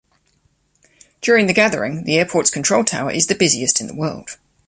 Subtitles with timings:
[1.21, 4.39] During the gathering, the airport's control tower is the busiest in the world.